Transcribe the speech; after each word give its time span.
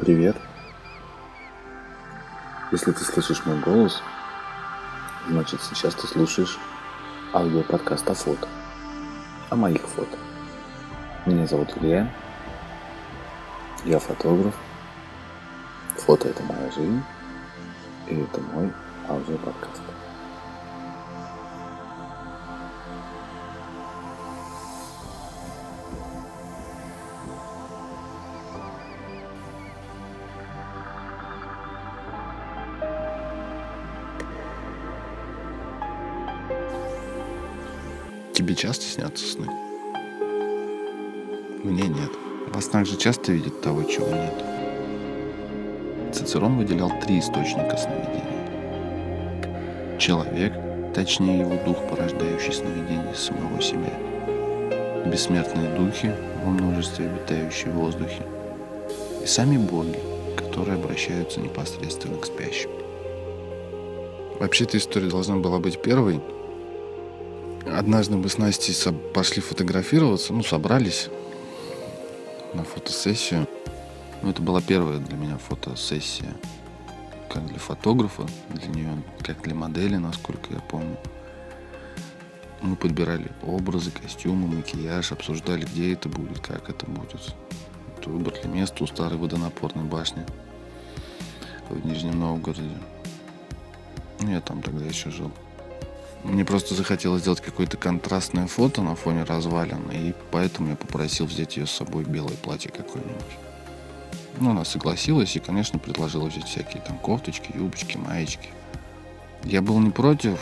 Привет. 0.00 0.34
Если 2.72 2.90
ты 2.90 3.04
слышишь 3.04 3.44
мой 3.44 3.58
голос, 3.60 4.02
значит 5.28 5.60
сейчас 5.60 5.94
ты 5.94 6.06
слушаешь 6.06 6.58
аудиоподкаст 7.34 8.08
о 8.08 8.14
фото. 8.14 8.48
О 9.50 9.56
моих 9.56 9.82
фото. 9.82 10.16
Меня 11.26 11.46
зовут 11.46 11.76
Илья. 11.76 12.10
Я 13.84 13.98
фотограф. 13.98 14.54
Фото 15.98 16.28
это 16.28 16.42
моя 16.44 16.70
жизнь. 16.70 17.02
И 18.08 18.20
это 18.22 18.40
мой 18.40 18.72
аудиоподкаст. 19.06 19.82
Тебе 38.50 38.62
часто 38.62 38.84
снятся 38.84 39.24
сны? 39.24 39.46
Мне 41.62 41.84
нет. 41.84 42.10
Во 42.48 42.60
снах 42.60 42.84
же 42.84 42.96
часто 42.96 43.30
видят 43.30 43.60
того, 43.60 43.84
чего 43.84 44.08
нет. 44.08 44.42
Цицерон 46.12 46.58
выделял 46.58 46.90
три 47.00 47.20
источника 47.20 47.76
сновидений. 47.76 48.40
Человек, 50.00 50.52
точнее 50.92 51.38
его 51.38 51.64
дух, 51.64 51.76
порождающий 51.88 52.52
сновидение 52.52 53.14
самого 53.14 53.62
себя. 53.62 53.92
Бессмертные 55.06 55.72
духи, 55.76 56.12
во 56.44 56.50
множестве 56.50 57.06
обитающие 57.06 57.70
в 57.70 57.76
воздухе. 57.76 58.24
И 59.22 59.26
сами 59.26 59.58
боги, 59.58 60.00
которые 60.36 60.74
обращаются 60.74 61.38
непосредственно 61.38 62.18
к 62.18 62.26
спящим. 62.26 62.70
Вообще 64.40 64.64
эта 64.64 64.78
история 64.78 65.08
должна 65.08 65.36
была 65.36 65.60
быть 65.60 65.80
первой, 65.80 66.20
Однажды 67.66 68.16
мы 68.16 68.28
с 68.28 68.38
Настей 68.38 68.74
пошли 69.14 69.42
фотографироваться, 69.42 70.32
ну, 70.32 70.42
собрались 70.42 71.08
на 72.54 72.64
фотосессию. 72.64 73.46
Ну, 74.22 74.30
это 74.30 74.42
была 74.42 74.60
первая 74.60 74.98
для 74.98 75.16
меня 75.16 75.38
фотосессия, 75.38 76.34
как 77.28 77.46
для 77.46 77.58
фотографа, 77.58 78.26
для 78.50 78.66
нее, 78.68 79.02
как 79.22 79.42
для 79.42 79.54
модели, 79.54 79.96
насколько 79.96 80.52
я 80.52 80.60
помню. 80.60 80.96
Мы 82.60 82.76
подбирали 82.76 83.30
образы, 83.42 83.90
костюмы, 83.90 84.46
макияж, 84.46 85.12
обсуждали, 85.12 85.64
где 85.64 85.94
это 85.94 86.08
будет, 86.08 86.40
как 86.40 86.68
это 86.68 86.86
будет. 86.86 87.34
Вот 87.96 88.06
выбрали 88.06 88.46
место 88.46 88.84
у 88.84 88.86
старой 88.86 89.18
водонапорной 89.18 89.84
башни 89.84 90.24
в 91.68 91.86
Нижнем 91.86 92.18
Новгороде. 92.20 92.76
Ну, 94.20 94.30
я 94.30 94.40
там 94.40 94.60
тогда 94.60 94.84
еще 94.84 95.10
жил. 95.10 95.30
Мне 96.24 96.44
просто 96.44 96.74
захотелось 96.74 97.22
сделать 97.22 97.40
какое-то 97.40 97.76
контрастное 97.76 98.46
фото 98.46 98.82
на 98.82 98.94
фоне 98.94 99.24
развалин, 99.24 99.90
и 99.90 100.12
поэтому 100.30 100.70
я 100.70 100.76
попросил 100.76 101.26
взять 101.26 101.56
ее 101.56 101.66
с 101.66 101.70
собой 101.70 102.04
белое 102.04 102.36
платье 102.36 102.70
какое-нибудь. 102.70 103.38
Ну, 104.38 104.50
она 104.50 104.64
согласилась 104.64 105.34
и, 105.36 105.40
конечно, 105.40 105.78
предложила 105.78 106.26
взять 106.26 106.44
всякие 106.44 106.82
там 106.82 106.98
кофточки, 106.98 107.52
юбочки, 107.54 107.96
маечки. 107.96 108.50
Я 109.44 109.62
был 109.62 109.78
не 109.80 109.90
против, 109.90 110.38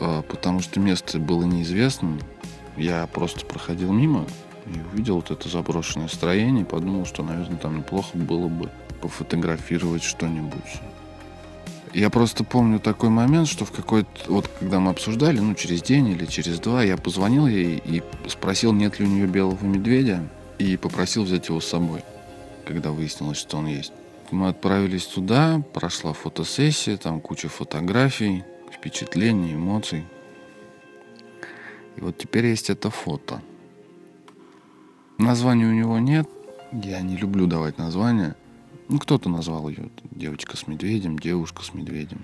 а, 0.00 0.22
потому 0.22 0.60
что 0.60 0.80
место 0.80 1.18
было 1.18 1.44
неизвестным. 1.44 2.20
Я 2.76 3.06
просто 3.06 3.44
проходил 3.44 3.92
мимо 3.92 4.26
и 4.66 4.80
увидел 4.92 5.16
вот 5.16 5.30
это 5.30 5.48
заброшенное 5.48 6.08
строение 6.08 6.62
и 6.62 6.66
подумал, 6.66 7.04
что, 7.04 7.22
наверное, 7.22 7.58
там 7.58 7.78
неплохо 7.78 8.16
было 8.16 8.48
бы 8.48 8.70
пофотографировать 9.00 10.02
что-нибудь 10.02 10.80
я 11.94 12.10
просто 12.10 12.44
помню 12.44 12.80
такой 12.80 13.08
момент, 13.08 13.48
что 13.48 13.64
в 13.64 13.72
какой-то... 13.72 14.08
Вот 14.28 14.48
когда 14.58 14.80
мы 14.80 14.90
обсуждали, 14.90 15.38
ну, 15.40 15.54
через 15.54 15.82
день 15.82 16.08
или 16.08 16.26
через 16.26 16.58
два, 16.60 16.82
я 16.82 16.96
позвонил 16.96 17.46
ей 17.46 17.82
и 17.84 18.02
спросил, 18.28 18.72
нет 18.72 18.98
ли 18.98 19.06
у 19.06 19.08
нее 19.08 19.26
белого 19.26 19.64
медведя, 19.64 20.28
и 20.58 20.76
попросил 20.76 21.24
взять 21.24 21.48
его 21.48 21.60
с 21.60 21.66
собой, 21.66 22.02
когда 22.64 22.90
выяснилось, 22.90 23.38
что 23.38 23.58
он 23.58 23.66
есть. 23.66 23.92
Мы 24.30 24.48
отправились 24.48 25.06
туда, 25.06 25.62
прошла 25.72 26.12
фотосессия, 26.12 26.96
там 26.96 27.20
куча 27.20 27.48
фотографий, 27.48 28.44
впечатлений, 28.72 29.54
эмоций. 29.54 30.04
И 31.96 32.00
вот 32.00 32.18
теперь 32.18 32.46
есть 32.46 32.70
это 32.70 32.90
фото. 32.90 33.40
Названия 35.16 35.66
у 35.66 35.72
него 35.72 35.98
нет. 35.98 36.28
Я 36.72 37.00
не 37.00 37.16
люблю 37.16 37.46
давать 37.46 37.78
названия. 37.78 38.36
Ну, 38.88 38.98
кто-то 38.98 39.28
назвал 39.28 39.68
ее 39.68 39.90
девочка 40.10 40.56
с 40.56 40.66
медведем, 40.66 41.18
девушка 41.18 41.62
с 41.62 41.74
медведем. 41.74 42.22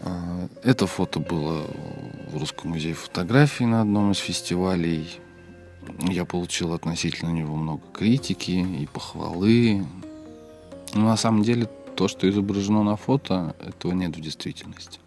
А, 0.00 0.48
это 0.64 0.88
фото 0.88 1.20
было 1.20 1.64
в 2.32 2.36
Русском 2.36 2.70
музее 2.70 2.94
фотографий 2.94 3.66
на 3.66 3.82
одном 3.82 4.10
из 4.10 4.18
фестивалей. 4.18 5.20
Я 6.00 6.24
получил 6.24 6.74
относительно 6.74 7.30
него 7.30 7.54
много 7.54 7.82
критики 7.92 8.50
и 8.50 8.86
похвалы. 8.92 9.86
Но 10.92 11.02
на 11.02 11.16
самом 11.16 11.44
деле 11.44 11.68
то, 11.94 12.08
что 12.08 12.28
изображено 12.28 12.82
на 12.82 12.96
фото, 12.96 13.54
этого 13.60 13.92
нет 13.92 14.16
в 14.16 14.20
действительности. 14.20 14.98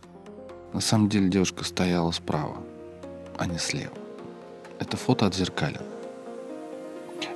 На 0.71 0.79
самом 0.79 1.09
деле 1.09 1.27
девушка 1.27 1.65
стояла 1.65 2.11
справа, 2.11 2.55
а 3.37 3.47
не 3.47 3.57
слева. 3.57 3.93
Это 4.79 4.95
фото 4.95 5.25
отзеркалено. 5.25 5.83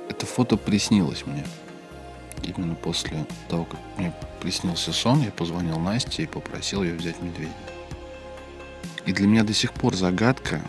Это 0.08 0.24
фото 0.24 0.56
приснилось 0.56 1.26
мне 1.26 1.44
именно 2.42 2.74
после 2.74 3.26
того, 3.48 3.64
как 3.64 3.80
мне 3.96 4.12
приснился 4.40 4.92
сон, 4.92 5.22
я 5.22 5.30
позвонил 5.30 5.78
Насте 5.78 6.24
и 6.24 6.26
попросил 6.26 6.82
ее 6.82 6.94
взять 6.94 7.20
медведя. 7.22 7.52
И 9.06 9.12
для 9.12 9.26
меня 9.26 9.42
до 9.42 9.54
сих 9.54 9.72
пор 9.72 9.94
загадка, 9.94 10.62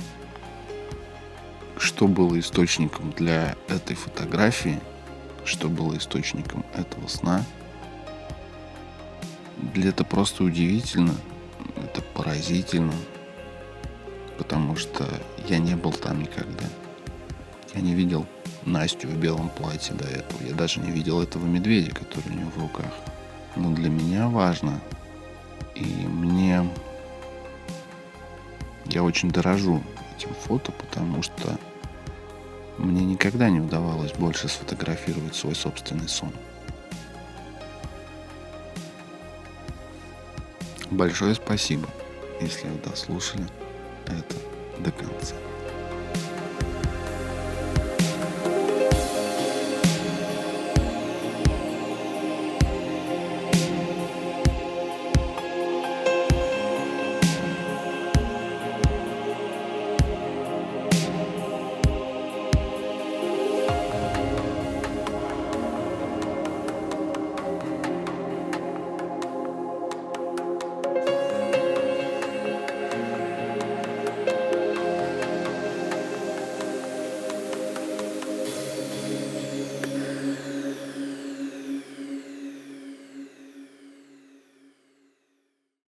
что 1.77 2.07
было 2.07 2.39
источником 2.39 3.11
для 3.11 3.55
этой 3.67 3.95
фотографии, 3.95 4.79
что 5.45 5.69
было 5.69 5.97
источником 5.97 6.65
этого 6.73 7.07
сна. 7.07 7.43
Для 9.73 9.89
это 9.89 10.03
просто 10.03 10.43
удивительно, 10.43 11.15
это 11.75 12.01
поразительно, 12.01 12.93
потому 14.37 14.75
что 14.75 15.05
я 15.47 15.57
не 15.57 15.75
был 15.75 15.91
там 15.91 16.21
никогда. 16.21 16.65
Я 17.73 17.81
не 17.81 17.93
видел 17.93 18.25
Настю 18.69 19.07
в 19.07 19.17
белом 19.17 19.49
платье 19.49 19.95
до 19.95 20.05
этого. 20.05 20.43
Я 20.43 20.53
даже 20.53 20.79
не 20.79 20.91
видел 20.91 21.21
этого 21.21 21.45
медведя, 21.45 21.91
который 21.91 22.27
у 22.27 22.35
нее 22.35 22.45
в 22.55 22.61
руках. 22.61 22.91
Но 23.55 23.73
для 23.73 23.89
меня 23.89 24.27
важно, 24.27 24.79
и 25.75 25.83
мне... 25.83 26.69
Я 28.85 29.03
очень 29.03 29.31
дорожу 29.31 29.83
этим 30.15 30.33
фото, 30.33 30.71
потому 30.71 31.21
что 31.21 31.57
мне 32.77 33.03
никогда 33.03 33.49
не 33.49 33.59
удавалось 33.59 34.13
больше 34.13 34.47
сфотографировать 34.47 35.35
свой 35.35 35.55
собственный 35.55 36.07
сон. 36.07 36.31
Большое 40.89 41.35
спасибо, 41.35 41.87
если 42.41 42.67
вы 42.67 42.79
дослушали 42.79 43.47
это 44.07 44.35
до 44.79 44.91
конца. 44.91 45.35